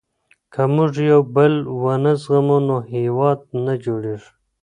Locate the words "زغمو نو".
2.23-2.77